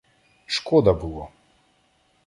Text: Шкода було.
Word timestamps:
Шкода 0.45 0.93
було. 0.93 1.29